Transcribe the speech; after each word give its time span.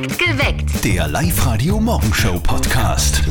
Geweckt. 0.00 0.82
Der 0.82 1.06
Live-Radio-Morgenshow-Podcast. 1.08 3.22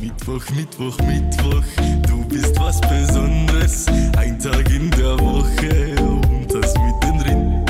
Mittwoch, 0.00 0.44
Mittwoch, 0.54 0.96
Mittwoch, 0.98 1.64
du 2.06 2.24
bist 2.28 2.56
was 2.60 2.80
Besonderes. 2.80 3.86
Ein 4.16 4.38
Tag 4.38 4.70
in 4.70 4.88
der 4.92 5.18
Woche 5.18 5.96
und 6.00 6.46
das 6.54 6.72
mittendrin. 6.74 7.64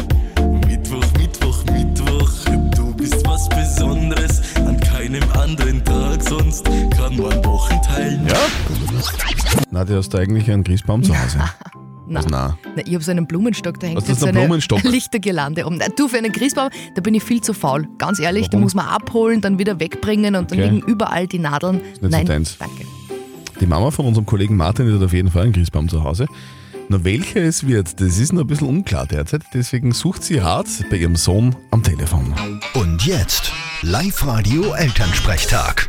Mittwoch, 0.66 1.06
Mittwoch, 1.16 1.64
Mittwoch, 1.72 2.30
du 2.76 2.94
bist 2.94 3.26
was 3.26 3.48
Besonderes. 3.48 4.42
An 4.56 4.78
keinem 4.80 5.24
anderen 5.32 5.82
Tag 5.82 6.22
sonst 6.22 6.62
kann 6.64 7.16
man 7.16 7.42
Wochen 7.44 7.80
teilen. 7.82 8.26
Ja? 8.28 8.36
Nadja, 9.70 9.96
hast 9.96 10.10
du 10.10 10.18
eigentlich 10.18 10.50
einen 10.50 10.64
Christbaum 10.64 11.02
zu 11.02 11.18
Hause? 11.18 11.38
Nein. 12.14 12.24
Was, 12.24 12.30
nein. 12.30 12.54
Na, 12.76 12.82
ich 12.86 12.94
habe 12.94 13.04
so 13.04 13.10
einen 13.10 13.26
Blumenstock, 13.26 13.78
da 13.80 13.86
hängt 13.88 14.00
du 14.00 14.04
jetzt 14.06 14.20
so 14.20 14.26
so 14.26 14.28
eine 14.30 14.38
Blumenstock? 14.40 14.82
Lichtergelande 14.84 15.66
um. 15.66 15.78
Du, 15.96 16.08
für 16.08 16.18
einen 16.18 16.32
Christbaum, 16.32 16.70
da 16.94 17.00
bin 17.02 17.14
ich 17.14 17.22
viel 17.22 17.40
zu 17.40 17.52
faul. 17.54 17.86
Ganz 17.98 18.18
ehrlich, 18.20 18.46
da 18.46 18.52
Warum? 18.54 18.62
muss 18.64 18.74
man 18.74 18.86
abholen, 18.86 19.40
dann 19.40 19.58
wieder 19.58 19.78
wegbringen 19.80 20.34
und 20.36 20.50
dann 20.50 20.58
Okay. 20.58 20.68
liegen 20.70 20.86
überall 20.86 21.26
die 21.26 21.38
Nadeln. 21.38 21.76
nicht 21.82 22.00
so 22.00 22.08
Nein, 22.08 22.26
deins. 22.26 22.56
danke. 22.58 22.84
Die 23.60 23.66
Mama 23.66 23.90
von 23.90 24.06
unserem 24.06 24.26
Kollegen 24.26 24.56
Martin 24.56 24.92
hat 24.92 25.02
auf 25.02 25.12
jeden 25.12 25.30
Fall 25.30 25.44
einen 25.44 25.52
Christbaum 25.52 25.88
zu 25.88 26.02
Hause. 26.02 26.26
Nur 26.88 27.04
welcher 27.04 27.40
es 27.40 27.66
wird, 27.66 27.98
das 28.00 28.18
ist 28.18 28.32
noch 28.34 28.42
ein 28.42 28.46
bisschen 28.46 28.68
unklar 28.68 29.06
derzeit. 29.06 29.42
Deswegen 29.54 29.92
sucht 29.92 30.22
sie 30.22 30.36
Rat 30.38 30.66
bei 30.90 30.96
ihrem 30.96 31.16
Sohn 31.16 31.56
am 31.70 31.82
Telefon. 31.82 32.34
Und 32.74 33.06
jetzt 33.06 33.52
Live-Radio-Elternsprechtag. 33.82 35.88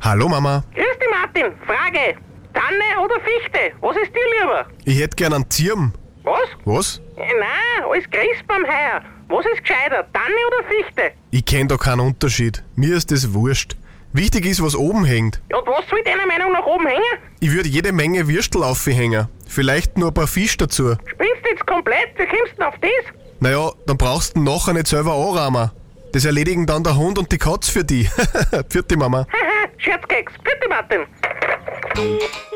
Hallo 0.00 0.28
Mama, 0.28 0.62
Grüß 0.74 0.84
dich, 1.00 1.08
Martin. 1.10 1.52
Frage. 1.66 2.16
Tanne 2.54 3.04
oder 3.04 3.14
Fichte? 3.20 3.58
Was 3.80 3.96
ist 3.96 4.12
dir 4.14 4.42
lieber? 4.42 4.66
ich 4.84 4.98
hätte 5.00 5.16
gern 5.16 5.32
einen 5.34 5.50
Zirm. 5.50 5.92
Was? 6.24 6.48
Was? 6.64 7.00
Äh, 7.16 7.26
Nein, 7.38 7.84
alles 7.90 8.04
Christbaum 8.10 8.64
heuer. 8.66 9.02
Was 9.28 9.44
ist 9.46 9.62
gescheiter, 9.62 10.06
Tanne 10.12 10.34
oder 10.48 10.68
Fichte? 10.68 11.12
Ich 11.30 11.44
kenn 11.44 11.68
da 11.68 11.76
keinen 11.76 12.00
Unterschied. 12.00 12.62
Mir 12.76 12.96
ist 12.96 13.10
das 13.10 13.32
wurscht. 13.34 13.76
Wichtig 14.12 14.46
ist, 14.46 14.62
was 14.62 14.74
oben 14.74 15.04
hängt. 15.04 15.40
Ja, 15.50 15.58
und 15.58 15.66
was 15.68 15.86
soll 15.88 16.02
deiner 16.02 16.26
Meinung 16.26 16.50
nach 16.52 16.64
oben 16.64 16.86
hängen? 16.86 17.02
Ich 17.40 17.52
würde 17.52 17.68
jede 17.68 17.92
Menge 17.92 18.26
Würstel 18.26 18.62
aufhängen. 18.64 19.28
Vielleicht 19.46 19.98
nur 19.98 20.08
ein 20.08 20.14
paar 20.14 20.26
Fisch 20.26 20.56
dazu. 20.56 20.94
Spinnst 21.06 21.44
du 21.44 21.50
jetzt 21.50 21.66
komplett? 21.66 22.08
Wie 22.16 22.24
kommst 22.26 22.52
du 22.52 22.56
denn 22.56 22.66
auf 22.66 22.74
das? 22.80 23.14
Naja, 23.40 23.70
dann 23.86 23.98
brauchst 23.98 24.34
du 24.36 24.40
nachher 24.42 24.72
nicht 24.72 24.86
selber 24.88 25.12
anrahmen. 25.12 25.70
Das 26.12 26.24
erledigen 26.24 26.64
dann 26.66 26.82
der 26.84 26.96
Hund 26.96 27.18
und 27.18 27.30
die 27.30 27.36
Katz 27.38 27.68
für 27.68 27.84
die. 27.84 28.04
Vierte 28.70 28.96
Mama. 28.96 29.26
Haha, 29.30 29.68
Scherzkeks. 29.76 30.32
Bitte, 30.42 30.68
Martin. 30.70 31.00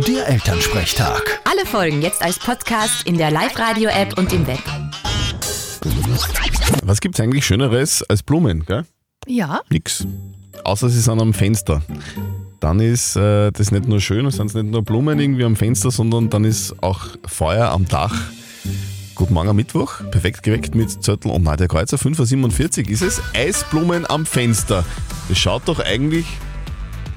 Der 0.07 0.29
Elternsprechtag. 0.29 1.41
Alle 1.51 1.67
Folgen 1.67 2.01
jetzt 2.01 2.23
als 2.23 2.39
Podcast 2.39 3.05
in 3.09 3.19
der 3.19 3.33
Live-Radio-App 3.33 4.17
und 4.17 4.33
im 4.33 4.47
Web. 4.47 4.63
Was 6.85 7.01
gibt's 7.01 7.19
eigentlich 7.19 7.45
Schöneres 7.45 8.05
als 8.05 8.23
Blumen, 8.23 8.65
gell? 8.65 8.85
Ja, 9.27 9.63
Nix. 9.69 10.07
Außer 10.63 10.89
sie 10.89 11.01
sind 11.01 11.21
am 11.21 11.35
Fenster. 11.35 11.83
Dann 12.61 12.79
ist 12.79 13.17
äh, 13.17 13.51
das 13.51 13.73
nicht 13.73 13.89
nur 13.89 14.01
schön, 14.01 14.27
es 14.27 14.37
sind 14.37 14.55
nicht 14.55 14.67
nur 14.67 14.83
Blumen 14.85 15.19
irgendwie 15.19 15.45
am 15.45 15.57
Fenster, 15.57 15.91
sondern 15.91 16.31
dann 16.31 16.45
ist 16.45 16.81
auch 16.81 17.07
Feuer 17.27 17.71
am 17.71 17.89
Dach. 17.89 18.15
Guten 19.17 19.35
Morgen 19.35 19.49
am 19.49 19.57
Mittwoch, 19.57 20.09
perfekt 20.13 20.45
geweckt 20.45 20.77
mit 20.77 21.03
Zöttl 21.03 21.31
und 21.31 21.43
Nadja 21.43 21.67
Kreuzer. 21.67 21.97
5.47 21.97 22.85
Uhr 22.85 22.91
ist 22.91 23.03
es. 23.03 23.21
Eisblumen 23.35 24.09
am 24.09 24.25
Fenster. 24.25 24.85
Das 25.29 25.37
schaut 25.37 25.63
doch 25.67 25.81
eigentlich 25.81 26.27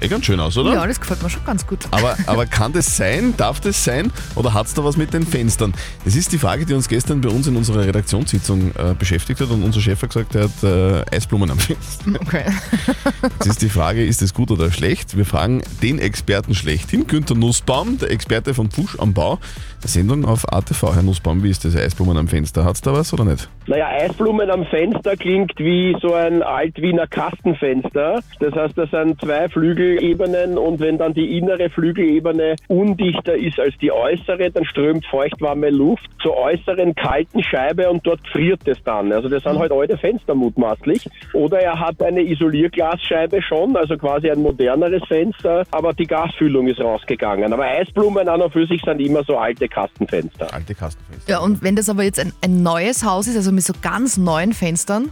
eh 0.00 0.08
ganz 0.08 0.26
schön 0.26 0.40
aus, 0.40 0.56
oder? 0.56 0.74
ja, 0.74 0.86
das 0.86 1.00
gefällt 1.00 1.22
mir 1.22 1.30
schon 1.30 1.44
ganz 1.44 1.66
gut. 1.66 1.86
Aber, 1.90 2.16
aber 2.26 2.46
kann 2.46 2.72
das 2.72 2.96
sein? 2.96 3.34
Darf 3.36 3.60
das 3.60 3.82
sein? 3.84 4.12
Oder 4.34 4.54
hat 4.54 4.66
es 4.66 4.74
da 4.74 4.84
was 4.84 4.96
mit 4.96 5.12
den 5.14 5.26
Fenstern? 5.26 5.74
Das 6.04 6.16
ist 6.16 6.32
die 6.32 6.38
Frage, 6.38 6.66
die 6.66 6.74
uns 6.74 6.88
gestern 6.88 7.20
bei 7.20 7.28
uns 7.28 7.46
in 7.46 7.56
unserer 7.56 7.86
Redaktionssitzung 7.86 8.72
äh, 8.76 8.94
beschäftigt 8.98 9.40
hat 9.40 9.50
und 9.50 9.62
unser 9.62 9.80
Chef 9.80 10.00
hat 10.02 10.10
gesagt, 10.10 10.34
er 10.34 10.44
hat 10.44 10.62
äh, 10.62 11.16
Eisblumen 11.16 11.50
am 11.50 11.58
Fenster. 11.58 12.10
Okay. 12.20 12.44
Jetzt 13.38 13.46
ist 13.46 13.62
die 13.62 13.68
Frage, 13.68 14.04
ist 14.04 14.22
das 14.22 14.34
gut 14.34 14.50
oder 14.50 14.70
schlecht? 14.70 15.16
Wir 15.16 15.24
fragen 15.24 15.62
den 15.82 15.98
Experten 15.98 16.54
schlechthin, 16.54 17.06
Günther 17.06 17.34
Nussbaum, 17.34 17.98
der 17.98 18.10
Experte 18.10 18.54
von 18.54 18.68
Push 18.68 18.98
am 18.98 19.14
Bau, 19.14 19.38
der 19.82 19.90
Sendung 19.90 20.24
auf 20.24 20.52
ATV. 20.52 20.94
Herr 20.94 21.02
Nussbaum, 21.02 21.42
wie 21.42 21.50
ist 21.50 21.64
das 21.64 21.76
Eisblumen 21.76 22.16
am 22.16 22.28
Fenster? 22.28 22.64
Hat's 22.64 22.80
da 22.80 22.92
was 22.92 23.12
oder 23.12 23.24
nicht? 23.24 23.48
Naja, 23.66 23.88
Eisblumen 23.88 24.50
am 24.50 24.64
Fenster 24.66 25.16
klingt 25.16 25.52
wie 25.58 25.96
so 26.00 26.14
ein 26.14 26.42
Altwiener 26.42 27.06
Kastenfenster. 27.06 28.20
Das 28.40 28.54
heißt, 28.54 28.78
das 28.78 28.90
sind 28.90 29.20
zwei 29.20 29.48
Flügelebenen 29.86 30.58
und 30.58 30.80
wenn 30.80 30.98
dann 30.98 31.14
die 31.14 31.38
innere 31.38 31.70
Flügelebene 31.70 32.56
undichter 32.68 33.34
ist 33.36 33.58
als 33.60 33.74
die 33.80 33.92
äußere, 33.92 34.50
dann 34.50 34.64
strömt 34.64 35.06
feuchtwarme 35.06 35.70
Luft 35.70 36.08
zur 36.20 36.36
äußeren 36.36 36.94
kalten 36.94 37.42
Scheibe 37.42 37.88
und 37.90 38.06
dort 38.06 38.20
friert 38.32 38.66
es 38.66 38.82
dann. 38.84 39.12
Also 39.12 39.28
das 39.28 39.42
sind 39.42 39.58
halt 39.58 39.72
alte 39.72 39.96
Fenster 39.98 40.34
mutmaßlich. 40.34 41.08
Oder 41.32 41.60
er 41.60 41.78
hat 41.78 42.02
eine 42.02 42.22
Isolierglasscheibe 42.22 43.42
schon, 43.42 43.76
also 43.76 43.96
quasi 43.96 44.30
ein 44.30 44.40
moderneres 44.40 45.02
Fenster, 45.06 45.64
aber 45.70 45.92
die 45.92 46.06
Gasfüllung 46.06 46.66
ist 46.66 46.80
rausgegangen. 46.80 47.52
Aber 47.52 47.64
Eisblumen 47.64 48.28
an 48.28 48.42
und 48.42 48.52
für 48.52 48.66
sich 48.66 48.82
sind 48.84 49.00
immer 49.00 49.22
so 49.24 49.36
alte 49.36 49.68
Kastenfenster. 49.68 50.52
Alte 50.52 50.74
Kastenfenster. 50.74 51.30
Ja, 51.30 51.38
und 51.40 51.62
wenn 51.62 51.76
das 51.76 51.88
aber 51.88 52.02
jetzt 52.02 52.18
ein, 52.18 52.32
ein 52.42 52.62
neues 52.62 53.04
Haus 53.04 53.26
ist, 53.26 53.36
also 53.36 53.52
mit 53.52 53.64
so 53.64 53.72
ganz 53.80 54.16
neuen 54.16 54.52
Fenstern, 54.52 55.10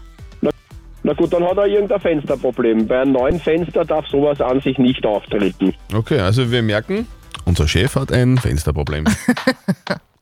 Na 1.07 1.13
gut, 1.13 1.35
dann 1.35 1.45
hat 1.45 1.59
er 1.59 1.67
irgendein 1.67 2.01
Fensterproblem. 2.01 2.87
Bei 2.87 3.03
einem 3.03 3.13
neuen 3.13 3.39
Fenster 3.39 3.85
darf 3.85 4.09
sowas 4.09 4.41
an 4.41 4.63
sich 4.63 4.79
nicht 4.79 5.05
auftreten. 5.05 5.75
Okay, 5.95 6.19
also 6.19 6.51
wir 6.51 6.63
merken, 6.63 7.07
unser 7.45 7.69
Chef 7.69 7.95
hat 7.95 8.11
ein 8.11 8.39
Fensterproblem. 8.39 9.05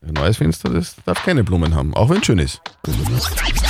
Ein 0.05 0.15
neues 0.15 0.35
Fenster, 0.35 0.69
das 0.69 0.97
darf 1.05 1.23
keine 1.23 1.45
Blumen 1.45 1.75
haben, 1.75 1.93
auch 1.93 2.09
wenn 2.09 2.17
es 2.17 2.25
schön 2.25 2.37
ist. 2.37 2.59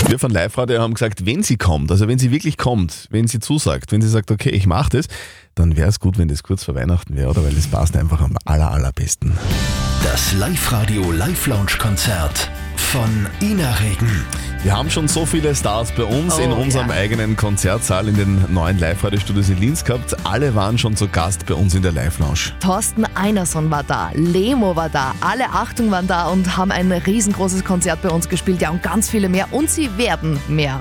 Wir 0.07 0.17
von 0.17 0.31
Live 0.31 0.57
Radio 0.57 0.81
haben 0.81 0.95
gesagt, 0.95 1.27
wenn 1.27 1.43
sie 1.43 1.57
kommt, 1.57 1.91
also 1.91 2.07
wenn 2.07 2.17
sie 2.17 2.31
wirklich 2.31 2.57
kommt, 2.57 3.07
wenn 3.11 3.27
sie 3.27 3.39
zusagt, 3.39 3.91
wenn 3.91 4.01
sie 4.01 4.09
sagt, 4.09 4.31
okay, 4.31 4.49
ich 4.49 4.65
mache 4.65 4.97
das, 4.97 5.05
dann 5.53 5.77
wäre 5.77 5.89
es 5.89 5.99
gut, 5.99 6.17
wenn 6.17 6.29
das 6.29 6.41
kurz 6.41 6.63
vor 6.63 6.73
Weihnachten 6.73 7.15
wäre, 7.15 7.29
oder? 7.29 7.43
Weil 7.43 7.53
das 7.53 7.67
passt 7.67 7.95
einfach 7.95 8.19
am 8.19 8.35
aller, 8.45 8.71
allerbesten. 8.71 9.33
Das 10.03 10.33
Live-Radio 10.33 11.11
Live-Lounge-Konzert 11.11 12.49
von 12.91 13.27
Ina 13.41 13.71
Regen. 13.75 14.25
Wir 14.61 14.77
haben 14.77 14.89
schon 14.89 15.07
so 15.07 15.25
viele 15.25 15.55
Stars 15.55 15.91
bei 15.93 16.03
uns 16.03 16.35
Oh, 16.37 16.41
in 16.41 16.51
unserem 16.51 16.89
ja. 16.89 16.95
eigenen 16.95 17.35
Konzertsaal 17.35 18.07
in 18.07 18.15
den 18.15 18.53
neuen 18.53 18.77
Live-Radio-Studios 18.77 19.49
in 19.49 19.57
Linz 19.59 19.83
gehabt. 19.83 20.15
Alle 20.25 20.53
waren 20.55 20.77
schon 20.77 20.95
zu 20.95 21.07
Gast 21.07 21.45
bei 21.45 21.55
uns 21.55 21.73
in 21.75 21.81
der 21.81 21.91
Live-Lounge. 21.91 22.51
Thorsten 22.59 23.05
Einerson 23.15 23.71
war 23.71 23.83
da, 23.83 24.11
Lemo 24.13 24.75
war 24.75 24.89
da, 24.89 25.13
alle 25.21 25.49
Achtung 25.49 25.89
waren 25.91 26.07
da 26.07 26.27
und 26.27 26.55
haben 26.55 26.71
ein 26.71 26.91
riesengroßes 26.91 27.63
Konzert 27.63 28.01
bei 28.01 28.09
uns 28.09 28.29
gespielt. 28.29 28.61
Ja, 28.61 28.69
und 28.69 28.83
ganz 28.83 29.09
viele 29.09 29.27
mehr. 29.27 29.47
Und 29.51 29.69
sie 29.69 29.97
werden 29.97 30.39
mehr. 30.47 30.79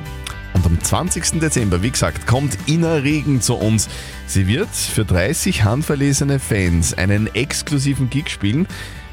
Und 0.55 0.67
am 0.67 0.79
20. 0.81 1.41
Dezember, 1.41 1.83
wie 1.83 1.91
gesagt, 1.91 2.27
kommt 2.27 2.57
Ina 2.69 2.97
Regen 2.97 3.41
zu 3.41 3.55
uns. 3.55 3.89
Sie 4.27 4.47
wird 4.47 4.69
für 4.69 5.05
30 5.05 5.65
handverlesene 5.65 6.39
Fans 6.39 6.93
einen 6.95 7.35
exklusiven 7.35 8.11
Gig 8.11 8.29
spielen. 8.29 8.67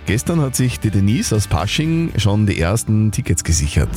Gestern 0.09 0.41
hat 0.41 0.55
sich 0.55 0.79
die 0.79 0.89
Denise 0.89 1.35
aus 1.35 1.47
Pasching 1.47 2.11
schon 2.17 2.47
die 2.47 2.59
ersten 2.59 3.11
Tickets 3.11 3.43
gesichert. 3.43 3.91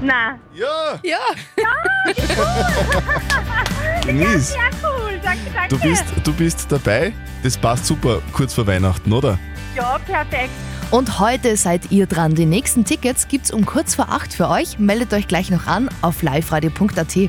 Na, 0.00 0.38
Ja, 0.54 1.00
Ja. 1.02 1.18
Denise, 4.06 4.54
ja 4.54 4.60
cool, 4.80 5.18
danke, 5.20 5.40
danke. 5.52 5.74
du 5.74 5.80
bist, 5.80 6.04
du 6.22 6.32
bist 6.34 6.70
dabei. 6.70 7.12
Das 7.42 7.58
passt 7.58 7.86
super 7.86 8.22
kurz 8.32 8.54
vor 8.54 8.68
Weihnachten, 8.68 9.12
oder? 9.12 9.40
Ja, 9.74 9.98
perfekt. 9.98 10.50
Und 10.92 11.18
heute 11.18 11.56
seid 11.56 11.90
ihr 11.90 12.06
dran. 12.06 12.36
Die 12.36 12.46
nächsten 12.46 12.84
Tickets 12.84 13.26
gibt's 13.26 13.50
um 13.50 13.66
kurz 13.66 13.96
vor 13.96 14.08
acht 14.08 14.32
für 14.32 14.48
euch. 14.48 14.78
Meldet 14.78 15.12
euch 15.12 15.26
gleich 15.26 15.50
noch 15.50 15.66
an 15.66 15.90
auf 16.00 16.22
liveradio.at. 16.22 17.16
Ich 17.16 17.28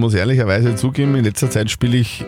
muss 0.00 0.12
ehrlicherweise 0.12 0.74
zugeben, 0.74 1.14
in 1.14 1.24
letzter 1.24 1.50
Zeit 1.50 1.70
spiele 1.70 1.98
ich 1.98 2.24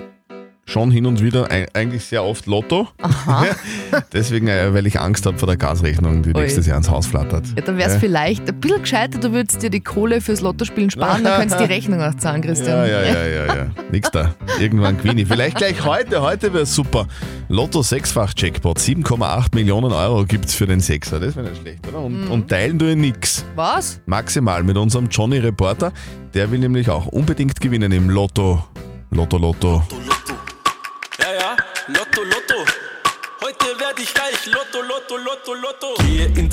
schon 0.68 0.90
hin 0.90 1.06
und 1.06 1.22
wieder 1.22 1.50
ei- 1.50 1.66
eigentlich 1.72 2.04
sehr 2.04 2.22
oft 2.22 2.44
Lotto. 2.46 2.88
Deswegen, 4.12 4.48
äh, 4.48 4.72
weil 4.74 4.86
ich 4.86 5.00
Angst 5.00 5.24
habe 5.26 5.38
vor 5.38 5.46
der 5.46 5.56
Gasrechnung, 5.56 6.22
die 6.22 6.34
Ui. 6.34 6.40
nächstes 6.40 6.66
Jahr 6.66 6.76
ins 6.76 6.90
Haus 6.90 7.06
flattert. 7.06 7.46
Ja, 7.56 7.62
dann 7.62 7.78
wär's 7.78 7.94
Ja. 7.94 7.98
vielleicht 8.00 8.48
ein 8.48 8.60
bisschen 8.60 8.80
gescheiter, 8.82 9.18
du 9.18 9.32
würdest 9.32 9.62
dir 9.62 9.70
die 9.70 9.80
Kohle 9.80 10.20
fürs 10.20 10.40
Lottospielen 10.40 10.90
sparen, 10.90 11.24
dann 11.24 11.40
könntest 11.40 11.60
du 11.60 11.66
die 11.66 11.72
Rechnung 11.74 12.00
auch 12.02 12.14
zahlen, 12.16 12.42
Christian. 12.42 12.86
Ja, 12.86 12.86
ja, 12.86 13.02
ja, 13.02 13.26
ja, 13.26 13.46
ja. 13.56 13.66
Nix 13.90 14.10
da. 14.10 14.34
Irgendwann 14.60 14.98
ich. 15.18 15.26
Vielleicht 15.26 15.56
gleich 15.56 15.84
heute. 15.84 16.20
Heute 16.22 16.52
wäre 16.52 16.66
super. 16.66 17.06
Lotto 17.48 17.82
sechsfach 17.82 18.32
Jackpot. 18.36 18.78
7,8 18.78 19.54
Millionen 19.54 19.92
Euro 19.92 20.24
gibt's 20.26 20.54
für 20.54 20.66
den 20.66 20.80
Sechser. 20.80 21.18
Das 21.18 21.34
wäre 21.34 21.48
nicht 21.48 21.62
schlecht, 21.62 21.86
oder? 21.88 22.00
Und, 22.00 22.26
und 22.28 22.48
teilen 22.48 22.78
ich 22.78 22.94
nix. 22.94 23.44
Was? 23.54 24.00
Maximal 24.06 24.62
mit 24.62 24.76
unserem 24.76 25.08
Johnny 25.08 25.38
Reporter. 25.38 25.92
Der 26.34 26.50
will 26.50 26.58
nämlich 26.58 26.90
auch 26.90 27.06
unbedingt 27.06 27.58
gewinnen 27.58 27.90
im 27.92 28.10
Lotto. 28.10 28.62
Lotto, 29.10 29.38
Lotto. 29.38 29.82
Ja, 29.90 29.96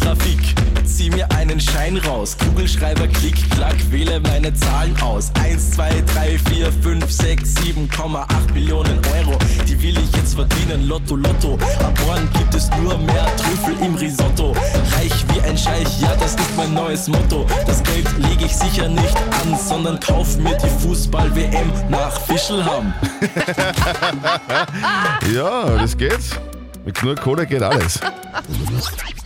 Trafik, 0.06 0.54
zieh 0.86 1.10
mir 1.10 1.28
einen 1.32 1.60
Schein 1.60 1.98
raus. 1.98 2.38
Kugelschreiber, 2.38 3.08
klick, 3.08 3.50
klack, 3.50 3.76
wähle 3.90 4.20
meine 4.20 4.54
Zahlen 4.54 4.96
aus. 5.02 5.32
1, 5.42 5.72
2, 5.72 6.04
3, 6.14 6.38
4, 6.48 6.72
5, 6.72 7.12
6, 7.12 7.56
7,8 7.56 8.54
Millionen 8.54 9.02
Euro. 9.18 9.36
Die 9.68 9.82
will 9.82 9.98
ich 9.98 10.16
jetzt 10.16 10.36
verdienen, 10.36 10.88
Lotto, 10.88 11.16
Lotto. 11.16 11.58
Ab 11.80 12.00
morgen 12.06 12.30
gibt 12.38 12.54
es 12.54 12.70
nur 12.80 12.96
mehr 13.00 13.26
Trüffel 13.36 13.76
im 13.84 13.96
Risotto. 13.96 14.52
Reich 14.96 15.12
wie 15.34 15.42
ein 15.42 15.58
Scheich, 15.58 16.00
ja, 16.00 16.16
das 16.20 16.36
ist 16.36 16.56
mein 16.56 16.76
neues 16.76 17.08
Motto. 17.08 17.48
Das 17.66 17.82
Geld 17.82 18.08
lege 18.20 18.46
ich 18.46 18.56
sicher 18.56 18.88
nicht 18.88 19.18
an, 19.42 19.58
sondern 19.58 20.00
kauf 20.00 20.38
mir 20.38 20.56
die 20.56 20.86
Fußball-WM 20.86 21.72
nach 21.90 22.22
Fischelham. 22.22 22.94
Ja, 25.34 25.66
das 25.78 25.98
geht. 25.98 26.20
Mit 26.86 27.02
nur 27.02 27.16
Kohle 27.16 27.48
geht 27.48 27.64
alles. 27.64 28.00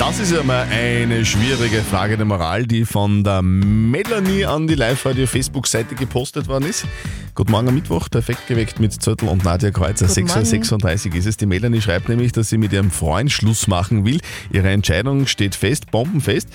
Das 0.00 0.18
ist 0.18 0.32
ja 0.32 0.42
mal 0.42 0.66
eine 0.70 1.26
schwierige 1.26 1.82
Frage 1.82 2.16
der 2.16 2.24
Moral, 2.24 2.66
die 2.66 2.86
von 2.86 3.22
der 3.22 3.42
Melanie 3.42 4.46
an 4.46 4.66
die 4.66 4.74
Live-Radio-Facebook-Seite 4.74 5.94
gepostet 5.94 6.48
worden 6.48 6.64
ist. 6.64 6.86
Guten 7.36 7.52
Morgen 7.52 7.68
am 7.68 7.74
Mittwoch, 7.74 8.10
perfekt 8.10 8.48
geweckt 8.48 8.80
mit 8.80 8.92
Zöttl 8.92 9.26
und 9.26 9.44
Nadja 9.44 9.70
Kreuzer. 9.70 10.08
Guten 10.08 10.26
6.36 10.26 11.10
Uhr 11.10 11.14
ist 11.14 11.26
es. 11.26 11.36
Die 11.36 11.46
Melanie 11.46 11.80
schreibt 11.80 12.08
nämlich, 12.08 12.32
dass 12.32 12.48
sie 12.48 12.58
mit 12.58 12.72
ihrem 12.72 12.90
Freund 12.90 13.30
Schluss 13.30 13.68
machen 13.68 14.04
will. 14.04 14.20
Ihre 14.52 14.68
Entscheidung 14.70 15.28
steht 15.28 15.54
fest, 15.54 15.92
bombenfest. 15.92 16.48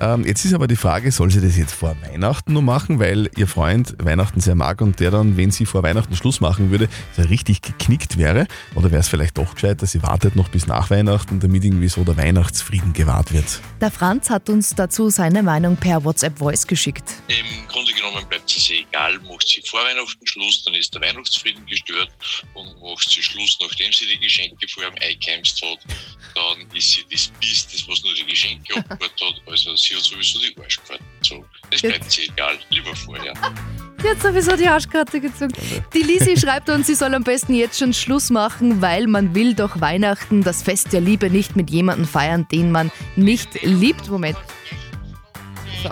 Ähm, 0.00 0.24
jetzt 0.24 0.44
ist 0.44 0.54
aber 0.54 0.66
die 0.66 0.76
Frage, 0.76 1.12
soll 1.12 1.30
sie 1.30 1.40
das 1.40 1.56
jetzt 1.56 1.74
vor 1.74 1.94
Weihnachten 2.02 2.54
nur 2.54 2.62
machen, 2.62 2.98
weil 2.98 3.30
ihr 3.36 3.46
Freund 3.46 3.94
Weihnachten 3.98 4.40
sehr 4.40 4.54
mag 4.54 4.80
und 4.80 5.00
der 5.00 5.10
dann, 5.10 5.36
wenn 5.36 5.50
sie 5.50 5.66
vor 5.66 5.82
Weihnachten 5.82 6.16
Schluss 6.16 6.40
machen 6.40 6.70
würde, 6.70 6.88
so 7.14 7.22
richtig 7.22 7.60
geknickt 7.60 8.16
wäre? 8.16 8.46
Oder 8.74 8.90
wäre 8.90 9.00
es 9.00 9.08
vielleicht 9.08 9.36
doch 9.36 9.54
gescheit, 9.54 9.82
dass 9.82 9.92
sie 9.92 10.02
wartet 10.02 10.34
noch 10.34 10.48
bis 10.48 10.66
nach 10.66 10.88
Weihnachten, 10.90 11.40
damit 11.40 11.62
irgendwie 11.62 11.88
so 11.88 12.04
der 12.04 12.16
Weihnachtsfrieden 12.16 12.94
gewahrt 12.94 13.32
wird? 13.32 13.60
Der 13.80 13.90
Franz 13.90 14.30
hat 14.30 14.48
uns 14.48 14.74
dazu 14.74 15.10
seine 15.10 15.42
Meinung 15.42 15.76
per 15.76 16.04
WhatsApp-Voice 16.04 16.66
geschickt. 16.66 17.04
Im 17.28 17.68
Grunde 17.68 17.92
genommen 17.92 18.26
bleibt 18.28 18.50
es 18.50 18.70
ihr 18.70 18.80
egal, 18.80 19.20
macht 19.28 19.46
sie 19.46 19.62
vor 19.64 19.80
Weihnachten 19.80 20.21
Schluss, 20.26 20.62
dann 20.64 20.74
ist 20.74 20.94
der 20.94 21.00
Weihnachtsfrieden 21.00 21.64
gestört 21.66 22.10
und 22.54 22.80
macht 22.80 23.08
sie 23.08 23.22
Schluss, 23.22 23.58
nachdem 23.60 23.92
sie 23.92 24.06
die 24.06 24.18
Geschenke 24.18 24.68
vor 24.68 24.84
dem 24.84 24.94
eingeheimst 25.00 25.62
hat, 25.62 25.78
dann 26.34 26.70
ist 26.76 26.90
sie 26.90 27.04
das 27.10 27.28
Biest, 27.40 27.72
das 27.72 27.88
was 27.88 28.02
nur 28.02 28.14
die 28.14 28.26
Geschenke 28.26 28.76
abgehört 28.76 29.20
hat, 29.20 29.42
also 29.46 29.76
sie 29.76 29.96
hat 29.96 30.02
sowieso 30.02 30.38
die 30.40 30.56
Arschkarte 30.58 31.04
gezogen. 31.20 31.46
Das 31.70 31.82
bleibt 31.82 32.18
ihr 32.18 32.24
egal, 32.24 32.58
lieber 32.70 32.94
vorher. 32.96 33.34
Sie 34.02 34.08
hat 34.08 34.20
sowieso 34.20 34.56
die 34.56 34.66
Arschkarte 34.66 35.20
gezogen. 35.20 35.54
Die 35.94 36.02
Lisi 36.02 36.36
schreibt 36.36 36.68
uns, 36.68 36.88
sie 36.88 36.96
soll 36.96 37.14
am 37.14 37.22
besten 37.22 37.54
jetzt 37.54 37.78
schon 37.78 37.94
Schluss 37.94 38.30
machen, 38.30 38.82
weil 38.82 39.06
man 39.06 39.32
will 39.32 39.54
doch 39.54 39.80
Weihnachten, 39.80 40.42
das 40.42 40.64
Fest 40.64 40.92
der 40.92 41.00
Liebe, 41.00 41.30
nicht 41.30 41.54
mit 41.54 41.70
jemandem 41.70 42.08
feiern, 42.08 42.48
den 42.50 42.72
man 42.72 42.90
nicht 43.14 43.62
liebt. 43.62 44.08
Moment, 44.08 44.36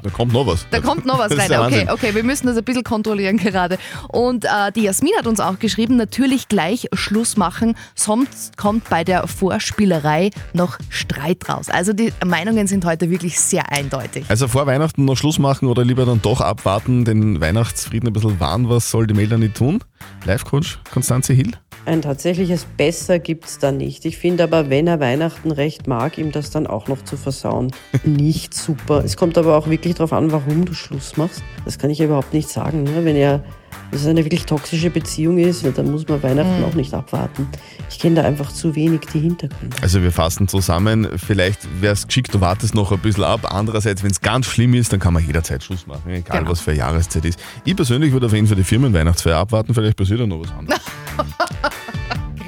Da 0.02 0.10
kommt 0.10 0.32
noch 0.32 0.46
was. 0.46 0.66
da 0.70 0.80
kommt 0.80 1.06
noch 1.06 1.18
was 1.18 1.36
rein. 1.36 1.52
Okay, 1.52 1.86
okay, 1.90 2.14
wir 2.14 2.24
müssen 2.24 2.46
das 2.46 2.56
ein 2.56 2.64
bisschen 2.64 2.84
kontrollieren 2.84 3.36
gerade. 3.36 3.78
Und 4.08 4.44
äh, 4.44 4.72
die 4.74 4.82
Jasmin 4.82 5.12
hat 5.18 5.26
uns 5.26 5.40
auch 5.40 5.58
geschrieben, 5.58 5.96
natürlich 5.96 6.48
gleich 6.48 6.88
Schluss 6.92 7.36
machen, 7.36 7.76
sonst 7.94 8.56
kommt 8.56 8.88
bei 8.88 9.04
der 9.04 9.26
Vorspielerei 9.26 10.30
noch 10.52 10.78
Streit 10.88 11.48
raus. 11.48 11.68
Also 11.68 11.92
die 11.92 12.12
Meinungen 12.24 12.66
sind 12.66 12.84
heute 12.84 13.10
wirklich 13.10 13.38
sehr 13.40 13.70
eindeutig. 13.72 14.24
Also 14.28 14.48
vor 14.48 14.66
Weihnachten 14.66 15.04
noch 15.04 15.16
Schluss 15.16 15.38
machen 15.38 15.68
oder 15.68 15.84
lieber 15.84 16.04
dann 16.06 16.22
doch 16.22 16.40
abwarten, 16.40 17.04
den 17.04 17.40
Weihnachtsfrieden 17.40 18.08
ein 18.08 18.12
bisschen 18.12 18.40
wahren, 18.40 18.68
was 18.68 18.90
soll 18.90 19.06
die 19.06 19.14
Melanie 19.14 19.50
tun? 19.50 19.80
Live-Coach 20.24 20.78
Konstanze 20.92 21.32
Hill? 21.32 21.52
Ein 21.86 22.02
tatsächliches 22.02 22.66
Besser 22.76 23.18
gibt's 23.18 23.58
da 23.58 23.72
nicht. 23.72 24.04
Ich 24.04 24.18
finde 24.18 24.44
aber, 24.44 24.70
wenn 24.70 24.86
er 24.86 25.00
Weihnachten 25.00 25.50
recht 25.50 25.86
mag, 25.86 26.18
ihm 26.18 26.30
das 26.30 26.50
dann 26.50 26.66
auch 26.66 26.88
noch 26.88 27.02
zu 27.02 27.16
versauen, 27.16 27.72
nicht 28.04 28.54
super. 28.54 29.02
Es 29.04 29.16
kommt 29.16 29.38
aber 29.38 29.56
auch 29.56 29.68
wirklich 29.68 29.94
darauf 29.94 30.12
an, 30.12 30.30
warum 30.30 30.64
du 30.64 30.74
Schluss 30.74 31.16
machst. 31.16 31.42
Das 31.64 31.78
kann 31.78 31.90
ich 31.90 31.98
ja 31.98 32.04
überhaupt 32.06 32.34
nicht 32.34 32.48
sagen. 32.48 32.84
Ne? 32.84 33.04
Wenn 33.04 33.16
er 33.16 33.42
dass 33.90 34.02
es 34.02 34.06
eine 34.06 34.24
wirklich 34.24 34.44
toxische 34.46 34.88
Beziehung 34.90 35.38
ist, 35.38 35.64
dann 35.76 35.90
muss 35.90 36.06
man 36.06 36.22
Weihnachten 36.22 36.62
auch 36.64 36.74
nicht 36.74 36.94
abwarten. 36.94 37.48
Ich 37.88 37.98
kenne 37.98 38.16
da 38.16 38.22
einfach 38.22 38.52
zu 38.52 38.76
wenig 38.76 39.00
die 39.12 39.18
Hintergründe. 39.18 39.76
Also 39.82 40.00
wir 40.00 40.12
fassen 40.12 40.46
zusammen, 40.46 41.08
vielleicht 41.16 41.66
wäre 41.80 41.94
es 41.94 42.06
geschickt, 42.06 42.32
du 42.32 42.40
wartest 42.40 42.74
noch 42.74 42.92
ein 42.92 43.00
bisschen 43.00 43.24
ab. 43.24 43.40
Andererseits, 43.52 44.02
wenn 44.04 44.10
es 44.12 44.20
ganz 44.20 44.46
schlimm 44.46 44.74
ist, 44.74 44.92
dann 44.92 45.00
kann 45.00 45.12
man 45.14 45.26
jederzeit 45.26 45.64
Schluss 45.64 45.86
machen, 45.88 46.08
egal 46.10 46.38
Genau. 46.38 46.50
was 46.52 46.60
für 46.60 46.70
eine 46.70 46.78
Jahreszeit 46.80 47.24
ist. 47.24 47.40
Ich 47.64 47.74
persönlich 47.74 48.12
würde 48.12 48.26
auf 48.26 48.32
jeden 48.32 48.46
Fall 48.46 48.56
die 48.56 48.64
Firmenweihnachtsfeier 48.64 49.38
abwarten, 49.38 49.74
vielleicht 49.74 49.96
passiert 49.96 50.20
ja 50.20 50.26
noch 50.26 50.40
was 50.40 50.52
anderes. 50.52 50.80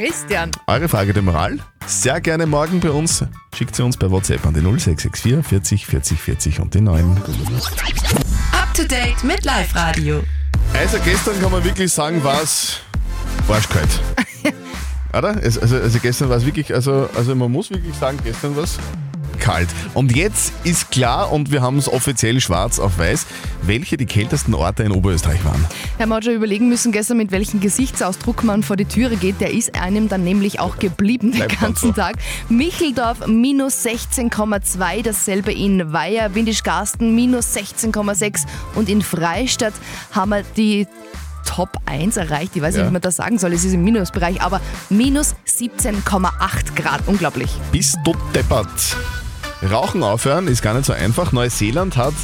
Christian. 0.02 0.50
Eure 0.66 0.88
Frage 0.88 1.12
der 1.12 1.22
Moral? 1.22 1.60
Sehr 1.86 2.20
gerne 2.20 2.44
morgen 2.44 2.80
bei 2.80 2.90
uns. 2.90 3.24
Schickt 3.56 3.76
sie 3.76 3.84
uns 3.84 3.96
bei 3.96 4.10
WhatsApp 4.10 4.44
an 4.44 4.52
die 4.52 4.60
0664 4.60 5.46
40 5.46 5.86
40 5.86 6.20
40 6.20 6.60
und 6.60 6.74
die 6.74 6.80
9. 6.80 7.18
Up 8.50 8.74
to 8.74 8.82
date 8.82 9.22
mit 9.22 9.44
Live 9.44 9.76
Radio. 9.76 10.24
Also 10.76 10.98
gestern 11.04 11.40
kann 11.40 11.52
man 11.52 11.62
wirklich 11.62 11.92
sagen, 11.92 12.24
war 12.24 12.42
es 12.42 12.80
arschkalt. 13.48 14.00
Oder? 15.16 15.36
Also, 15.40 15.60
also 15.60 15.98
gestern 16.00 16.28
war 16.30 16.38
es 16.38 16.46
wirklich, 16.46 16.74
also, 16.74 17.08
also 17.14 17.36
man 17.36 17.52
muss 17.52 17.70
wirklich 17.70 17.94
sagen, 17.94 18.18
gestern 18.24 18.56
war 18.56 18.64
es 18.64 18.80
kalt. 19.42 19.68
Und 19.92 20.14
jetzt 20.16 20.52
ist 20.62 20.90
klar, 20.92 21.32
und 21.32 21.50
wir 21.50 21.62
haben 21.62 21.76
es 21.76 21.88
offiziell 21.88 22.40
schwarz 22.40 22.78
auf 22.78 22.98
weiß, 22.98 23.26
welche 23.62 23.96
die 23.96 24.06
kältesten 24.06 24.54
Orte 24.54 24.84
in 24.84 24.92
Oberösterreich 24.92 25.44
waren. 25.44 25.66
Herr 25.98 26.22
schon 26.22 26.34
überlegen 26.34 26.68
müssen 26.68 26.92
gestern, 26.92 27.16
mit 27.16 27.32
welchem 27.32 27.60
Gesichtsausdruck 27.60 28.44
man 28.44 28.62
vor 28.62 28.76
die 28.76 28.84
Türe 28.84 29.16
geht. 29.16 29.40
Der 29.40 29.52
ist 29.52 29.74
einem 29.74 30.08
dann 30.08 30.22
nämlich 30.22 30.60
auch 30.60 30.78
geblieben 30.78 31.32
den 31.32 31.48
ganzen 31.48 31.88
so. 31.88 31.92
Tag. 31.92 32.16
Micheldorf 32.48 33.26
minus 33.26 33.84
16,2, 33.84 35.02
dasselbe 35.02 35.52
in 35.52 35.92
Weiher, 35.92 36.34
Windischgarsten 36.34 37.14
minus 37.14 37.56
16,6 37.56 38.42
und 38.76 38.88
in 38.88 39.02
Freistadt 39.02 39.74
haben 40.12 40.30
wir 40.30 40.44
die 40.56 40.86
Top 41.44 41.70
1 41.86 42.16
erreicht. 42.16 42.52
Ich 42.54 42.62
weiß 42.62 42.76
Ja. 42.76 42.82
nicht, 42.82 42.90
wie 42.90 42.92
man 42.92 43.02
das 43.02 43.16
sagen 43.16 43.38
soll, 43.38 43.52
es 43.52 43.64
ist 43.64 43.74
im 43.74 43.82
Minusbereich, 43.82 44.40
aber 44.40 44.60
minus 44.88 45.34
17,8 45.46 46.76
Grad. 46.76 47.02
Unglaublich. 47.06 47.50
Bist 47.72 47.96
du 48.04 48.14
deppert? 48.34 48.68
Rauchen 49.70 50.02
aufhören 50.02 50.48
ist 50.48 50.62
gar 50.62 50.74
nicht 50.74 50.86
so 50.86 50.92
einfach. 50.92 51.32
Neuseeland 51.32 51.96
hat 51.96 52.14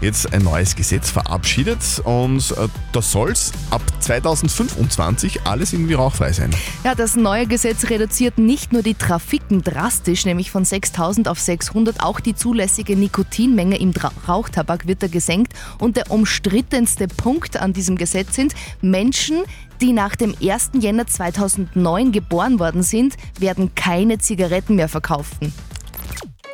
jetzt 0.00 0.32
ein 0.32 0.42
neues 0.42 0.76
Gesetz 0.76 1.10
verabschiedet 1.10 2.02
und 2.04 2.50
äh, 2.52 2.68
da 2.92 3.02
soll 3.02 3.32
es 3.32 3.52
ab 3.70 3.82
2025 4.00 5.42
alles 5.44 5.72
irgendwie 5.72 5.94
rauchfrei 5.94 6.32
sein. 6.32 6.50
Ja, 6.84 6.94
das 6.94 7.16
neue 7.16 7.46
Gesetz 7.46 7.88
reduziert 7.90 8.38
nicht 8.38 8.72
nur 8.72 8.82
die 8.82 8.94
Trafiken 8.94 9.62
drastisch, 9.62 10.26
nämlich 10.26 10.50
von 10.50 10.64
6000 10.64 11.26
auf 11.26 11.40
600, 11.40 12.00
auch 12.02 12.20
die 12.20 12.34
zulässige 12.34 12.96
Nikotinmenge 12.96 13.78
im 13.78 13.92
Rauchtabak 14.28 14.86
wird 14.86 15.02
da 15.02 15.06
gesenkt. 15.06 15.54
Und 15.78 15.96
der 15.96 16.10
umstrittenste 16.10 17.08
Punkt 17.08 17.56
an 17.56 17.72
diesem 17.72 17.96
Gesetz 17.96 18.34
sind, 18.34 18.54
Menschen, 18.82 19.42
die 19.80 19.92
nach 19.92 20.16
dem 20.16 20.34
1. 20.40 20.72
Jänner 20.78 21.06
2009 21.06 22.12
geboren 22.12 22.58
worden 22.58 22.82
sind, 22.82 23.16
werden 23.38 23.74
keine 23.74 24.18
Zigaretten 24.18 24.76
mehr 24.76 24.88
verkaufen. 24.88 25.52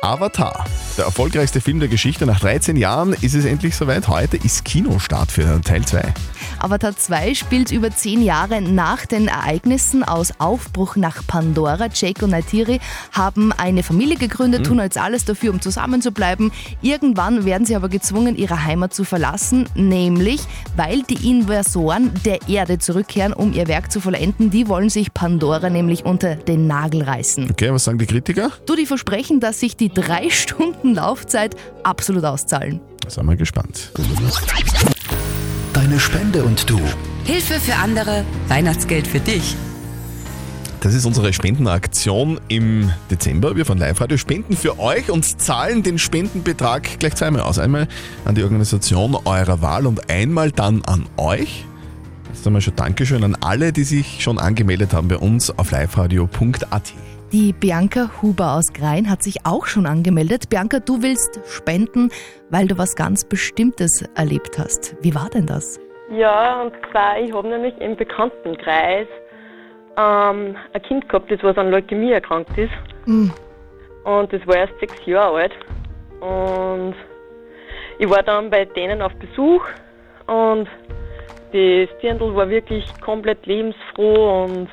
Avatar, 0.03 0.65
der 0.97 1.05
erfolgreichste 1.05 1.61
Film 1.61 1.79
der 1.79 1.87
Geschichte. 1.87 2.25
Nach 2.25 2.39
13 2.39 2.75
Jahren 2.75 3.13
ist 3.21 3.35
es 3.35 3.45
endlich 3.45 3.75
soweit. 3.75 4.07
Heute 4.07 4.35
ist 4.35 4.65
Kinostart 4.65 5.31
für 5.31 5.61
Teil 5.61 5.85
2. 5.85 6.11
Avatar 6.57 6.97
2 6.97 7.35
spielt 7.35 7.71
über 7.71 7.91
zehn 7.91 8.23
Jahre 8.23 8.61
nach 8.61 9.05
den 9.05 9.27
Ereignissen 9.27 10.03
aus 10.03 10.33
Aufbruch 10.39 10.95
nach 10.95 11.25
Pandora. 11.27 11.87
Jake 11.93 12.25
und 12.25 12.31
Neytiri 12.31 12.79
haben 13.11 13.51
eine 13.51 13.83
Familie 13.83 14.17
gegründet, 14.17 14.65
tun 14.65 14.79
jetzt 14.79 14.97
alles 14.97 15.23
dafür, 15.25 15.51
um 15.51 15.61
zusammenzubleiben. 15.61 16.51
Irgendwann 16.81 17.45
werden 17.45 17.67
sie 17.67 17.75
aber 17.75 17.89
gezwungen, 17.89 18.35
ihre 18.35 18.63
Heimat 18.63 18.95
zu 18.95 19.03
verlassen, 19.03 19.69
nämlich 19.75 20.41
weil 20.75 21.03
die 21.03 21.29
Invasoren 21.29 22.11
der 22.25 22.47
Erde 22.47 22.79
zurückkehren, 22.79 23.33
um 23.33 23.53
ihr 23.53 23.67
Werk 23.67 23.91
zu 23.91 23.99
vollenden. 24.01 24.49
Die 24.49 24.67
wollen 24.67 24.89
sich 24.89 25.13
Pandora 25.13 25.69
nämlich 25.69 26.05
unter 26.05 26.35
den 26.35 26.65
Nagel 26.65 27.03
reißen. 27.03 27.51
Okay, 27.51 27.71
was 27.71 27.83
sagen 27.83 27.99
die 27.99 28.07
Kritiker? 28.07 28.51
Du, 28.65 28.75
die 28.75 28.87
versprechen, 28.87 29.39
dass 29.39 29.59
sich 29.59 29.77
die 29.77 29.90
drei 29.93 30.29
Stunden 30.29 30.95
Laufzeit 30.95 31.55
absolut 31.83 32.23
auszahlen. 32.25 32.79
Sind 33.07 33.27
wir 33.27 33.35
gespannt. 33.35 33.91
Deine 35.73 35.99
Spende 35.99 36.43
und 36.43 36.69
du. 36.69 36.79
Hilfe 37.23 37.59
für 37.59 37.75
andere, 37.75 38.25
Weihnachtsgeld 38.47 39.07
für 39.07 39.19
dich. 39.19 39.55
Das 40.81 40.95
ist 40.95 41.05
unsere 41.05 41.31
Spendenaktion 41.31 42.39
im 42.47 42.91
Dezember. 43.11 43.55
Wir 43.55 43.67
von 43.67 43.77
Live 43.77 44.01
Radio 44.01 44.17
spenden 44.17 44.57
für 44.57 44.79
euch 44.79 45.11
und 45.11 45.39
zahlen 45.39 45.83
den 45.83 45.99
Spendenbetrag 45.99 46.99
gleich 46.99 47.13
zweimal 47.15 47.41
aus. 47.41 47.59
Einmal 47.59 47.87
an 48.25 48.33
die 48.33 48.43
Organisation 48.43 49.15
eurer 49.25 49.61
Wahl 49.61 49.85
und 49.85 50.09
einmal 50.09 50.51
dann 50.51 50.81
an 50.85 51.05
euch. 51.17 51.65
Jetzt 52.33 52.47
einmal 52.47 52.61
schon 52.61 52.75
Dankeschön 52.75 53.23
an 53.23 53.35
alle, 53.41 53.71
die 53.71 53.83
sich 53.83 54.23
schon 54.23 54.39
angemeldet 54.39 54.93
haben 54.93 55.07
bei 55.07 55.17
uns 55.17 55.55
auf 55.55 55.69
liveradio.at. 55.69 56.93
Die 57.31 57.53
Bianca 57.53 58.09
Huber 58.21 58.55
aus 58.55 58.73
Grein 58.73 59.09
hat 59.09 59.23
sich 59.23 59.45
auch 59.45 59.65
schon 59.65 59.85
angemeldet. 59.85 60.49
Bianca, 60.49 60.79
du 60.79 61.01
willst 61.01 61.39
spenden, 61.47 62.11
weil 62.49 62.67
du 62.67 62.77
was 62.77 62.97
ganz 62.97 63.23
Bestimmtes 63.23 64.01
erlebt 64.15 64.59
hast. 64.59 64.97
Wie 65.01 65.15
war 65.15 65.29
denn 65.29 65.45
das? 65.45 65.79
Ja, 66.09 66.61
und 66.61 66.73
zwar, 66.91 67.17
ich 67.17 67.31
habe 67.31 67.47
nämlich 67.47 67.73
im 67.79 67.95
Bekanntenkreis 67.95 69.07
ähm, 69.95 70.57
ein 70.73 70.81
Kind 70.85 71.07
gehabt, 71.07 71.31
das 71.31 71.41
was 71.41 71.57
an 71.57 71.71
Leukämie 71.71 72.11
erkrankt 72.11 72.57
ist. 72.57 72.73
Hm. 73.05 73.31
Und 74.03 74.33
das 74.33 74.45
war 74.45 74.57
erst 74.57 74.77
sechs 74.81 75.05
Jahre 75.05 75.43
alt. 75.43 75.53
Und 76.19 76.95
ich 77.97 78.09
war 78.09 78.23
dann 78.23 78.49
bei 78.49 78.65
denen 78.65 79.01
auf 79.01 79.13
Besuch 79.15 79.63
und 80.27 80.67
das 81.53 81.89
Dirndl 82.01 82.35
war 82.35 82.49
wirklich 82.49 82.85
komplett 82.99 83.45
lebensfroh 83.45 84.43
und, 84.43 84.67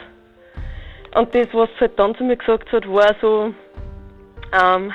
und 1.18 1.34
das, 1.34 1.48
was 1.52 1.68
sie 1.74 1.80
halt 1.80 1.98
dann 1.98 2.14
zu 2.14 2.22
mir 2.22 2.36
gesagt 2.36 2.70
hat, 2.70 2.86
war 2.88 3.14
so, 3.20 3.52
ähm, 4.52 4.92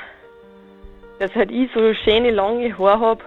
dass 1.18 1.34
halt 1.34 1.50
ich 1.50 1.70
so 1.74 1.92
schöne 2.04 2.30
lange 2.30 2.76
Haare 2.78 3.00
habe 3.00 3.24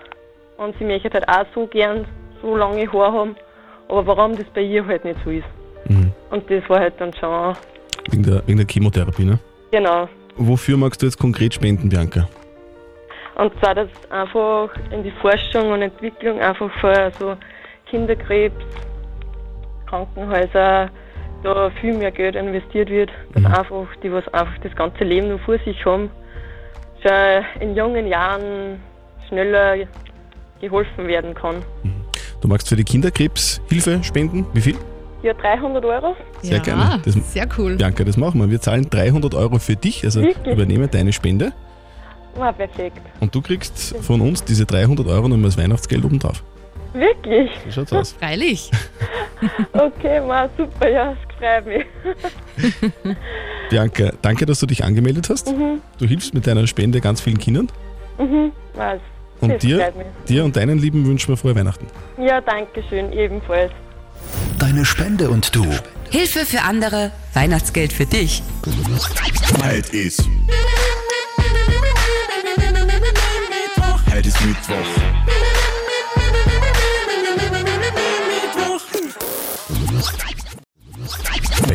und 0.57 0.75
sie 0.77 0.83
möchte 0.83 1.09
halt 1.11 1.29
auch 1.29 1.45
so 1.53 1.67
gern 1.67 2.05
so 2.41 2.55
lange 2.57 2.91
Haare 2.91 3.13
haben, 3.13 3.35
aber 3.87 4.07
warum 4.07 4.35
das 4.35 4.47
bei 4.53 4.61
ihr 4.61 4.85
halt 4.85 5.05
nicht 5.05 5.19
so 5.23 5.29
ist. 5.29 5.45
Und 6.29 6.49
das 6.49 6.67
war 6.69 6.79
halt 6.79 6.95
dann 6.97 7.13
schon, 7.13 7.55
Wegen 8.09 8.23
der, 8.23 8.41
wegen 8.47 8.57
der 8.57 8.67
Chemotherapie, 8.67 9.25
ne? 9.25 9.39
genau. 9.71 10.09
Wofür 10.35 10.77
magst 10.77 11.01
du 11.01 11.05
jetzt 11.05 11.17
konkret 11.17 11.53
spenden, 11.53 11.89
Bianca? 11.89 12.27
Und 13.35 13.53
zwar, 13.59 13.75
dass 13.75 13.89
einfach 14.09 14.69
in 14.91 15.03
die 15.03 15.11
Forschung 15.11 15.71
und 15.71 15.81
Entwicklung 15.81 16.39
einfach 16.39 16.71
für 16.79 17.11
so 17.17 17.35
Kinderkrebs, 17.89 18.55
Krankenhäuser, 19.85 20.89
da 21.43 21.69
viel 21.81 21.93
mehr 21.97 22.11
Geld 22.11 22.35
investiert 22.35 22.89
wird, 22.89 23.09
dass 23.33 23.45
einfach 23.45 23.87
die, 24.03 24.11
was 24.11 24.27
einfach 24.33 24.57
das 24.63 24.75
ganze 24.75 25.03
Leben 25.03 25.29
noch 25.29 25.39
vor 25.41 25.57
sich 25.59 25.83
haben, 25.85 26.09
schon 27.03 27.43
in 27.61 27.75
jungen 27.75 28.07
Jahren 28.07 28.79
schneller 29.27 29.75
geholfen 30.59 31.07
werden 31.07 31.33
kann. 31.33 31.57
Du 32.41 32.47
magst 32.47 32.69
für 32.69 32.75
die 32.75 32.83
Kinderkrebshilfe 32.83 34.03
spenden? 34.03 34.45
Wie 34.53 34.61
viel? 34.61 34.75
Ja, 35.23 35.33
300 35.33 35.83
Euro. 35.83 36.15
Sehr 36.41 36.59
gerne. 36.59 37.01
Das, 37.03 37.15
sehr 37.33 37.47
cool. 37.57 37.75
Bianca, 37.75 38.03
das 38.03 38.17
machen 38.17 38.39
wir. 38.39 38.49
Wir 38.49 38.61
zahlen 38.61 38.87
300 38.89 39.33
Euro 39.33 39.57
für 39.59 39.75
dich, 39.75 40.03
also 40.03 40.21
Wirklich? 40.21 40.53
übernehmen 40.53 40.87
deine 40.91 41.11
Spende 41.11 41.51
War 42.35 42.53
perfekt. 42.53 42.99
und 43.19 43.33
du 43.33 43.41
kriegst 43.41 43.95
von 43.97 44.21
uns 44.21 44.43
diese 44.43 44.65
300 44.65 45.07
Euro 45.07 45.27
nochmal 45.27 45.45
als 45.45 45.57
Weihnachtsgeld 45.57 46.05
oben 46.05 46.19
drauf. 46.19 46.43
Wirklich? 46.93 47.49
So 47.65 47.71
schaut's 47.71 47.93
aus. 47.93 48.11
Freilich. 48.13 48.71
Okay, 49.73 50.19
ma, 50.21 50.49
super, 50.57 50.89
ja, 50.89 51.15
freut 51.37 51.65
mich. 51.65 51.85
Bianca, 53.69 54.11
danke, 54.21 54.45
dass 54.45 54.59
du 54.59 54.65
dich 54.65 54.83
angemeldet 54.83 55.29
hast. 55.29 55.47
Mhm. 55.51 55.81
Du 55.97 56.05
hilfst 56.05 56.33
mit 56.33 56.47
deiner 56.47 56.67
Spende 56.67 57.01
ganz 57.01 57.21
vielen 57.21 57.37
Kindern. 57.37 57.69
Mhm, 58.17 58.51
was? 58.73 58.99
Und 59.39 59.51
das 59.53 59.59
dir, 59.61 59.93
dir 60.27 60.43
und 60.43 60.55
deinen 60.55 60.79
Lieben 60.79 61.05
wünschen 61.05 61.29
wir 61.29 61.37
frohe 61.37 61.55
Weihnachten. 61.55 61.85
Ja, 62.17 62.41
danke 62.41 62.83
schön, 62.89 63.11
ebenfalls. 63.13 63.71
Deine 64.57 64.83
Spende 64.85 65.29
und 65.29 65.55
du. 65.55 65.65
Hilfe 66.09 66.45
für 66.45 66.61
andere, 66.61 67.11
Weihnachtsgeld 67.33 67.93
für 67.93 68.05
dich. 68.05 68.41
Heute 69.63 69.97
ist. 69.97 70.27
Heute 74.11 74.27
ist 74.27 74.45
Mittwoch. 74.45 75.27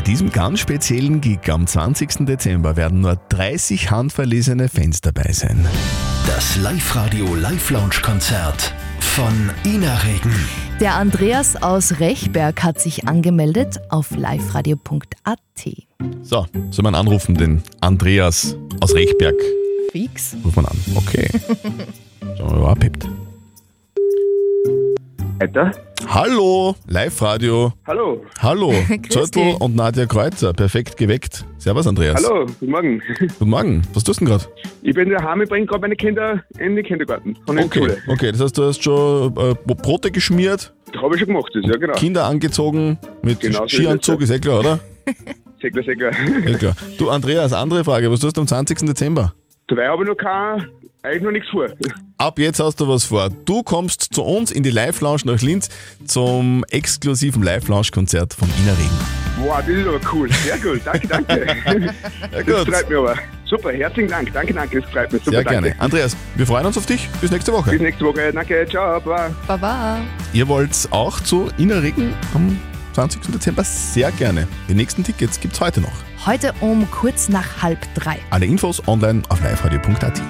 Bei 0.03 0.07
diesem 0.07 0.33
ganz 0.33 0.59
speziellen 0.59 1.21
Gig 1.21 1.49
am 1.49 1.65
20. 1.65 2.27
Dezember 2.27 2.75
werden 2.75 3.03
nur 3.03 3.21
30 3.29 3.93
handverlesene 3.93 4.69
Fans 4.69 5.01
dabei 5.01 5.31
sein. 5.31 5.65
Das 6.27 6.57
Live-Radio 6.57 7.37
Live-Lounge-Konzert 7.37 8.75
von 8.99 9.33
Ina 9.65 9.99
Regen. 9.99 10.35
Der 10.81 10.97
Andreas 10.97 11.55
aus 11.55 12.01
Rechberg 12.01 12.65
hat 12.65 12.81
sich 12.81 13.07
angemeldet 13.07 13.79
auf 13.91 14.11
liveradio.at. 14.11 15.39
So, 16.23 16.47
soll 16.73 16.83
man 16.83 16.97
anrufen, 16.97 17.37
den 17.37 17.63
Andreas 17.81 18.57
aus 18.81 18.97
Rechberg? 18.97 19.37
Fix. 19.93 20.35
Ruf 20.45 20.57
man 20.57 20.67
an. 20.67 20.79
Okay. 20.97 21.29
Schauen 22.37 22.51
wir 22.51 22.57
mal, 22.57 22.61
wer 22.63 22.69
abhebt. 22.71 23.07
Alter? 25.43 25.73
Hallo, 26.07 26.77
Live-Radio. 26.87 27.73
Hallo. 27.85 28.25
Hallo, 28.41 28.73
Zörtl 29.09 29.57
und 29.59 29.75
Nadja 29.75 30.07
Kreuzer. 30.07 30.53
Perfekt 30.53 30.97
geweckt. 30.97 31.45
Servus, 31.59 31.85
Andreas. 31.89 32.25
Hallo, 32.25 32.47
guten 32.61 32.71
Morgen. 32.71 33.03
Guten 33.19 33.51
Morgen. 33.51 33.83
Was 33.93 34.05
tust 34.05 34.21
du 34.21 34.25
denn 34.27 34.33
gerade? 34.37 34.45
Ich 34.83 34.95
bin 34.95 35.11
daheim, 35.11 35.43
ich 35.43 35.49
bringe 35.49 35.67
gerade 35.67 35.81
meine 35.81 35.97
Kinder 35.97 36.45
in 36.61 36.77
den 36.77 36.85
Kindergarten 36.85 37.37
und 37.47 37.57
in 37.59 37.63
die 37.63 37.65
Okay, 37.65 37.79
Schule. 37.81 37.99
okay, 38.07 38.31
das 38.31 38.41
heißt, 38.41 38.57
du 38.57 38.63
hast 38.67 38.85
schon 38.85 39.37
äh, 39.37 39.55
Brote 39.67 40.13
geschmiert, 40.13 40.73
Das 40.93 41.03
habe 41.03 41.15
ich 41.17 41.21
schon 41.21 41.27
gemacht, 41.29 41.51
das, 41.55 41.65
ja 41.67 41.77
genau. 41.77 41.95
Kinder 41.95 42.25
angezogen, 42.27 42.99
mit 43.23 43.41
Genau 43.41 43.59
so 43.59 43.65
ist 43.65 43.73
Skianzug, 43.73 44.21
ist 44.23 44.31
eh 44.31 44.39
klar, 44.39 44.61
oder? 44.61 44.79
Segler, 45.61 45.83
Segler. 45.83 46.11
Eh 46.47 46.55
klar. 46.55 46.77
Du, 46.99 47.11
Andreas, 47.11 47.53
andere 47.53 47.83
Frage. 47.83 48.09
Was 48.13 48.21
tust 48.21 48.37
du 48.37 48.43
am 48.43 48.47
20. 48.47 48.79
Dezember? 48.87 49.35
Dabei 49.67 49.89
habe 49.89 50.05
ich 50.05 50.09
noch 50.09 50.17
kein, 50.17 50.67
eigentlich 51.03 51.23
noch 51.23 51.31
nichts 51.33 51.49
vor. 51.51 51.67
Ab 52.19 52.39
jetzt 52.39 52.61
hast 52.61 52.81
du 52.81 52.89
was 52.89 53.05
vor. 53.05 53.29
Du 53.45 53.63
kommst 53.63 54.15
zu 54.15 54.23
uns 54.23 54.51
in 54.53 54.63
die 54.63 54.71
Live-Lounge 54.71 55.23
nach 55.25 55.41
Linz 55.43 55.69
zum 56.07 56.65
exklusiven 56.71 57.43
Live-Lounge-Konzert 57.43 58.35
von 58.35 58.49
Ina 58.63 58.73
Regen. 58.75 58.99
Wow, 59.41 59.59
das 59.59 59.69
ist 59.69 59.87
aber 59.87 60.01
cool. 60.13 60.31
Sehr 60.33 60.59
gut, 60.59 60.81
danke, 60.85 61.09
danke. 61.09 61.47
Ja, 62.33 62.43
Das 62.43 62.69
freut 62.69 62.89
mich 62.89 62.99
aber. 62.99 63.17
Super, 63.45 63.73
herzlichen 63.73 64.09
Dank. 64.09 64.33
Danke, 64.33 64.55
danke, 64.55 64.81
das 64.81 64.91
freut 64.91 65.13
mich. 65.13 65.23
Super, 65.25 65.37
Sehr 65.39 65.45
gerne. 65.45 65.69
danke. 65.69 65.83
Andreas, 65.83 66.17
wir 66.37 66.47
freuen 66.47 66.67
uns 66.67 66.79
auf 66.79 66.87
dich. 66.87 67.09
Bis 67.21 67.31
nächste 67.31 67.53
Woche. 67.53 67.71
Bis 67.71 67.81
nächste 67.81 68.05
Woche. 68.05 68.33
Danke, 68.33 68.67
ciao, 68.71 69.01
baba. 69.01 69.31
Baba. 69.47 70.01
Ihr 70.33 70.47
wollt 70.49 70.71
auch 70.91 71.21
zu 71.21 71.49
Ina 71.59 71.79
Regen 71.79 72.15
am 72.35 72.59
20. 72.93 73.23
Dezember 73.33 73.65
sehr 73.65 74.11
gerne. 74.13 74.47
Die 74.69 74.75
nächsten 74.75 75.05
Tickets 75.05 75.41
gibt's 75.41 75.61
heute 75.61 75.81
noch. 75.81 75.93
Heute 76.25 76.55
um 76.61 76.89
kurz 76.91 77.29
nach 77.29 77.63
halb 77.63 77.79
drei. 77.95 78.19
Alle 78.31 78.47
Infos 78.47 78.87
online 78.87 79.23
auf 79.29 79.41
liveradio.at. 79.41 80.23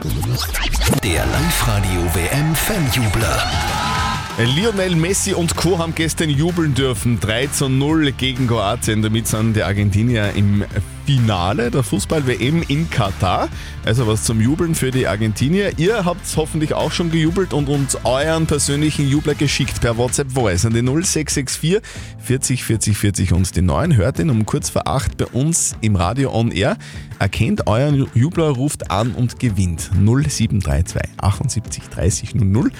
Der 1.04 1.26
Live-Radio 1.26 2.02
WM 2.14 2.54
Fanjubler. 2.54 3.91
Lionel 4.38 4.96
Messi 4.96 5.34
und 5.34 5.56
Co. 5.56 5.78
haben 5.78 5.94
gestern 5.94 6.30
jubeln 6.30 6.72
dürfen. 6.72 7.20
3 7.20 7.48
zu 7.48 7.68
0 7.68 8.12
gegen 8.12 8.46
Kroatien. 8.46 9.02
Damit 9.02 9.26
sind 9.26 9.54
die 9.54 9.62
Argentinier 9.62 10.32
im 10.34 10.64
Finale 11.04 11.70
der 11.70 11.82
Fußball-WM 11.82 12.64
in 12.66 12.88
Katar. 12.88 13.50
Also 13.84 14.06
was 14.06 14.24
zum 14.24 14.40
Jubeln 14.40 14.74
für 14.74 14.90
die 14.90 15.06
Argentinier. 15.06 15.78
Ihr 15.78 16.06
habt 16.06 16.22
hoffentlich 16.34 16.72
auch 16.72 16.90
schon 16.92 17.10
gejubelt 17.10 17.52
und 17.52 17.68
uns 17.68 17.98
euren 18.04 18.46
persönlichen 18.46 19.06
Jubler 19.06 19.34
geschickt 19.34 19.82
per 19.82 19.98
WhatsApp 19.98 20.32
Voice 20.32 20.64
an 20.64 20.72
die 20.72 20.82
0664 20.82 21.82
40 22.18 22.64
40 22.64 22.96
40 22.96 23.32
und 23.34 23.54
den 23.54 23.66
neuen 23.66 23.96
hört 23.96 24.18
ihn 24.18 24.30
um 24.30 24.46
kurz 24.46 24.70
vor 24.70 24.88
8 24.88 25.18
bei 25.18 25.26
uns 25.26 25.76
im 25.82 25.94
Radio 25.94 26.34
On 26.34 26.50
Air. 26.50 26.78
Erkennt 27.18 27.66
euren 27.66 28.08
Jubler, 28.14 28.48
ruft 28.48 28.90
an 28.90 29.12
und 29.12 29.38
gewinnt 29.38 29.90
0732 29.94 31.02
78 31.18 31.82
30 31.90 32.34
00. 32.36 32.70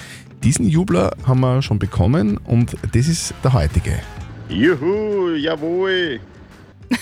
Diesen 0.43 0.67
Jubler 0.67 1.11
haben 1.25 1.39
wir 1.39 1.61
schon 1.61 1.79
bekommen 1.79 2.37
und 2.45 2.75
das 2.93 3.07
ist 3.07 3.33
der 3.43 3.53
heutige. 3.53 3.93
Juhu, 4.49 5.35
jawohl. 5.35 6.19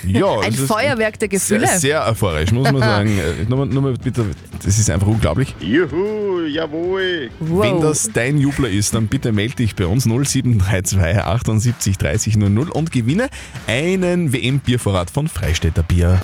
Ja, 0.07 0.39
Ein 0.39 0.53
Feuerwerk 0.53 1.19
der 1.19 1.27
Gefühle. 1.27 1.67
Sehr, 1.67 1.79
sehr 1.79 2.07
euphorisch, 2.07 2.51
muss 2.53 2.71
man 2.71 2.79
sagen. 2.81 3.09
Äh, 3.17 3.49
nur, 3.49 3.57
mal- 3.59 3.65
nur 3.67 3.81
mal 3.81 3.93
bitte, 3.95 4.25
das 4.63 4.79
ist 4.79 4.89
einfach 4.89 5.07
unglaublich. 5.07 5.53
Juhu, 5.59 6.45
jawohl. 6.47 7.29
Wenn 7.41 7.81
das 7.81 8.09
dein 8.13 8.37
Jubler 8.37 8.69
ist, 8.69 8.93
dann 8.93 9.07
bitte 9.07 9.31
melde 9.33 9.55
dich 9.55 9.75
bei 9.75 9.85
uns 9.87 10.05
0732 10.05 10.99
78 11.17 11.97
30 11.97 12.37
00 12.37 12.69
und 12.69 12.91
gewinne 12.91 13.27
einen 13.67 14.31
WM-Biervorrat 14.31 15.09
von 15.09 15.27
Freistädter 15.27 15.83
Bier. 15.83 16.21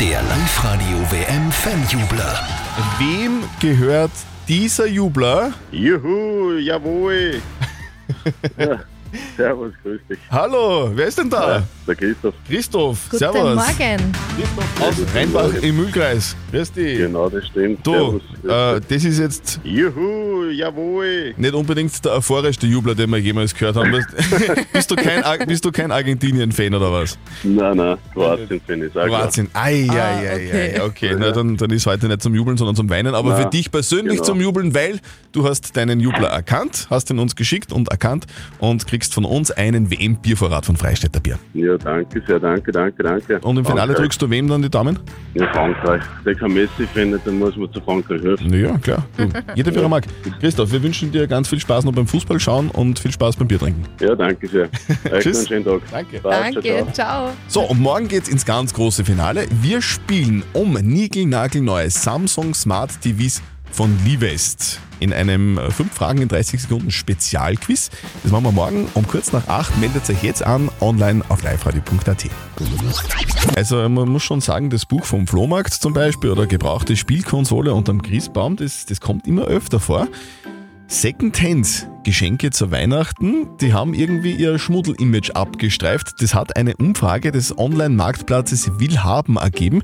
Der 0.00 0.20
Live-Radio 0.22 0.98
WM 1.10 1.50
Fanjubler. 1.52 2.40
Wem 2.98 3.40
gehört 3.60 4.10
dieser 4.50 4.86
Jubler? 4.86 5.52
Juhu, 5.70 6.58
jawohl. 6.58 7.40
servus, 9.36 9.72
grüß 9.82 10.00
dich. 10.08 10.18
Hallo, 10.30 10.90
wer 10.94 11.06
ist 11.06 11.18
denn 11.18 11.30
da? 11.30 11.56
Ja, 11.58 11.62
der 11.86 11.94
Christoph. 11.96 12.34
Christoph, 12.48 12.98
Guten 13.10 13.18
servus. 13.18 13.54
Morgen. 13.54 14.12
Aus 14.80 14.94
Rheinbach 15.14 15.52
im 15.62 15.76
Mühlkreis. 15.76 16.36
Grüß 16.50 16.72
dich. 16.72 16.98
Genau, 16.98 17.28
das 17.28 17.46
stimmt. 17.46 17.86
Du, 17.86 17.92
Servus. 17.92 18.22
äh, 18.44 18.80
das 18.88 19.04
ist 19.04 19.18
jetzt 19.18 19.60
Juhu, 19.64 20.50
jawohl. 20.50 21.34
nicht 21.36 21.54
unbedingt 21.54 22.04
der 22.04 22.12
euphorischste 22.12 22.66
Jubler, 22.66 22.94
den 22.94 23.10
wir 23.10 23.18
jemals 23.18 23.54
gehört 23.54 23.76
haben. 23.76 23.90
Bist- 24.72 24.90
du 24.90 24.96
kein, 24.96 25.22
Ar- 25.24 25.38
bist 25.46 25.64
du 25.64 25.70
kein 25.72 25.90
Argentinien-Fan 25.92 26.74
oder 26.74 26.92
was? 26.92 27.18
Nein, 27.42 27.76
nein, 27.76 27.96
Kroatien 28.12 28.60
finde 28.66 28.86
ich. 28.86 28.92
sag 28.92 29.06
klar. 29.06 29.20
Kroatien. 29.22 29.48
Ei, 29.52 29.86
ei, 29.90 29.94
Ah, 30.00 30.76
ei, 30.78 30.82
okay. 30.82 31.14
Na, 31.18 31.30
dann, 31.32 31.56
dann 31.56 31.70
ist 31.70 31.86
heute 31.86 32.06
nicht 32.08 32.22
zum 32.22 32.34
Jubeln, 32.34 32.56
sondern 32.56 32.74
zum 32.76 32.88
Weinen. 32.90 33.14
Aber 33.14 33.30
Na, 33.30 33.36
für 33.36 33.50
dich 33.50 33.70
persönlich 33.70 34.14
genau. 34.16 34.24
zum 34.24 34.40
Jubeln, 34.40 34.74
weil 34.74 35.00
du 35.32 35.46
hast 35.48 35.76
deinen 35.76 36.00
Jubler 36.00 36.28
erkannt, 36.28 36.86
hast 36.90 37.10
ihn 37.10 37.18
uns 37.18 37.36
geschickt 37.36 37.72
und 37.72 37.88
erkannt 37.90 38.26
und 38.58 38.86
kriegst 38.86 38.99
kriegst 39.00 39.14
von 39.14 39.24
uns 39.24 39.50
einen 39.50 39.90
WM-Biervorrat 39.90 40.66
von 40.66 40.76
Freistädter 40.76 41.20
Bier. 41.20 41.38
Ja, 41.54 41.78
danke 41.78 42.22
sehr, 42.26 42.38
danke, 42.38 42.70
danke, 42.70 43.02
danke. 43.02 43.38
Und 43.40 43.56
im 43.56 43.64
Finale 43.64 43.78
Frankreich. 43.78 43.96
drückst 43.96 44.20
du 44.20 44.28
wem 44.28 44.46
dann 44.46 44.60
die 44.60 44.68
Daumen? 44.68 44.98
Ja, 45.32 45.50
Frankreich. 45.54 46.02
Der 46.26 46.34
kann 46.34 46.52
Messi 46.52 46.86
finden, 46.92 47.18
dann 47.24 47.38
muss 47.38 47.56
man 47.56 47.72
zu 47.72 47.80
Frankreich 47.80 48.22
helfen. 48.22 48.52
Ja, 48.52 48.76
klar. 48.76 49.06
Du, 49.16 49.28
jeder 49.54 49.74
wie 49.74 49.78
er 49.78 49.88
mag. 49.88 50.04
Christoph, 50.40 50.70
wir 50.70 50.82
wünschen 50.82 51.10
dir 51.10 51.26
ganz 51.26 51.48
viel 51.48 51.58
Spaß 51.58 51.86
noch 51.86 51.92
beim 51.92 52.06
Fußball 52.06 52.38
schauen 52.38 52.68
und 52.68 52.98
viel 52.98 53.10
Spaß 53.10 53.36
beim 53.36 53.48
Bier 53.48 53.58
trinken. 53.58 53.84
Ja, 54.00 54.14
danke 54.14 54.46
sehr. 54.46 54.68
Euch 55.10 55.22
Tschüss. 55.22 55.38
einen 55.38 55.64
schönen 55.64 55.64
Tag. 55.64 55.80
Danke. 55.90 56.18
Passt, 56.18 56.52
ciao, 56.52 56.62
ciao. 56.62 56.92
ciao. 56.92 57.30
So, 57.48 57.62
und 57.62 57.80
morgen 57.80 58.06
geht's 58.06 58.28
ins 58.28 58.44
ganz 58.44 58.74
große 58.74 59.02
Finale. 59.06 59.46
Wir 59.62 59.80
spielen 59.80 60.42
um 60.52 60.74
niegelnagelneue 60.74 61.88
Samsung 61.88 62.52
Smart 62.52 63.00
TVs 63.00 63.40
von 63.72 63.96
Livest 64.04 64.80
in 65.00 65.12
einem 65.12 65.58
5 65.58 65.92
Fragen 65.92 66.22
in 66.22 66.28
30 66.28 66.62
Sekunden 66.62 66.90
Spezialquiz. 66.90 67.90
Das 68.22 68.30
machen 68.30 68.44
wir 68.44 68.52
morgen 68.52 68.86
um 68.94 69.06
kurz 69.06 69.32
nach 69.32 69.48
8. 69.48 69.78
Meldet 69.78 70.08
euch 70.08 70.22
jetzt 70.22 70.44
an, 70.44 70.70
online 70.80 71.24
auf 71.28 71.42
liveradio.at. 71.42 72.26
Also 73.56 73.88
man 73.88 74.08
muss 74.08 74.22
schon 74.22 74.40
sagen, 74.40 74.70
das 74.70 74.86
Buch 74.86 75.04
vom 75.04 75.26
Flohmarkt 75.26 75.72
zum 75.74 75.92
Beispiel 75.92 76.30
oder 76.30 76.46
gebrauchte 76.46 76.96
Spielkonsole 76.96 77.72
unterm 77.72 78.02
Christbaum, 78.02 78.56
das, 78.56 78.86
das 78.86 79.00
kommt 79.00 79.26
immer 79.26 79.44
öfter 79.44 79.80
vor. 79.80 80.06
Secondhand-Geschenke 80.90 82.50
zu 82.50 82.72
Weihnachten, 82.72 83.56
die 83.60 83.72
haben 83.72 83.94
irgendwie 83.94 84.32
ihr 84.32 84.58
Schmuddel-Image 84.58 85.30
abgestreift. 85.30 86.20
Das 86.20 86.34
hat 86.34 86.56
eine 86.56 86.76
Umfrage 86.76 87.30
des 87.30 87.56
Online-Marktplatzes 87.56 88.80
Willhaben 88.80 89.36
ergeben. 89.36 89.82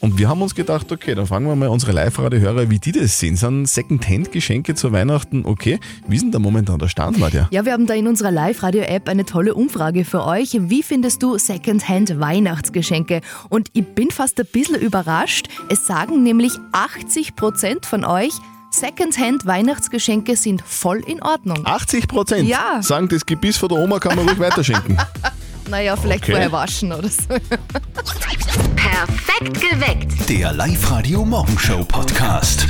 Und 0.00 0.16
wir 0.16 0.28
haben 0.28 0.40
uns 0.42 0.54
gedacht, 0.54 0.92
okay, 0.92 1.14
dann 1.16 1.26
fragen 1.26 1.46
wir 1.46 1.56
mal 1.56 1.68
unsere 1.68 1.90
Live-Radio-Hörer, 1.92 2.70
wie 2.70 2.78
die 2.78 2.92
das 2.92 3.18
sehen. 3.18 3.34
Sind 3.36 3.66
Secondhand-Geschenke 3.66 4.74
zu 4.76 4.92
Weihnachten 4.92 5.44
okay? 5.44 5.80
Wie 6.06 6.14
ist 6.16 6.22
denn 6.22 6.30
da 6.30 6.38
momentan 6.38 6.78
der 6.78 6.86
Stand, 6.88 7.18
Nadja? 7.18 7.48
Ja, 7.50 7.64
wir 7.64 7.72
haben 7.72 7.86
da 7.86 7.94
in 7.94 8.06
unserer 8.06 8.30
Live-Radio-App 8.30 9.08
eine 9.08 9.24
tolle 9.24 9.54
Umfrage 9.54 10.04
für 10.04 10.24
euch. 10.24 10.56
Wie 10.60 10.82
findest 10.84 11.22
du 11.22 11.36
Secondhand-Weihnachtsgeschenke? 11.36 13.22
Und 13.48 13.68
ich 13.72 13.86
bin 13.86 14.10
fast 14.10 14.38
ein 14.38 14.46
bisschen 14.52 14.76
überrascht. 14.76 15.48
Es 15.68 15.86
sagen 15.86 16.22
nämlich 16.22 16.52
80% 16.72 17.84
von 17.84 18.04
euch, 18.04 18.32
Secondhand-Weihnachtsgeschenke 18.70 20.36
sind 20.36 20.62
voll 20.62 21.02
in 21.06 21.22
Ordnung. 21.22 21.62
80 21.64 22.06
Prozent 22.06 22.48
Ja. 22.48 22.82
sagen, 22.82 23.08
das 23.08 23.26
Gebiss 23.26 23.56
von 23.56 23.68
der 23.68 23.78
Oma 23.78 23.98
kann 23.98 24.14
man 24.14 24.28
ruhig 24.28 24.38
weiterschenken. 24.38 24.96
Naja, 25.68 25.96
vielleicht 25.96 26.24
Okay. 26.24 26.32
vorher 26.32 26.52
waschen 26.52 26.92
oder 26.92 27.08
so. 27.08 27.26
Perfekt 28.76 29.60
geweckt. 29.60 30.28
Der 30.28 30.52
Live-Radio 30.52 31.24
Morgenshow 31.24 31.84
Podcast. 31.84 32.66